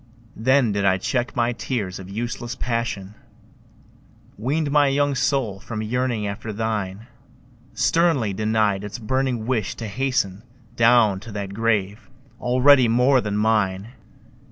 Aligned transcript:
Then 0.35 0.71
did 0.71 0.83
I 0.83 0.97
check 0.97 1.35
my 1.35 1.53
tears 1.53 1.99
of 1.99 2.09
useless 2.09 2.55
passion, 2.55 3.13
Weaned 4.35 4.71
my 4.71 4.87
young 4.87 5.13
soul 5.13 5.59
from 5.59 5.83
yearning 5.83 6.25
after 6.25 6.51
thine, 6.51 7.05
Sternly 7.75 8.33
denied 8.33 8.83
its 8.83 8.97
burning 8.97 9.45
wish 9.45 9.75
to 9.75 9.85
hasten 9.85 10.41
Down 10.75 11.19
to 11.19 11.31
that 11.33 11.53
grave 11.53 12.09
already 12.39 12.87
more 12.87 13.21
than 13.21 13.37
mine! 13.37 13.89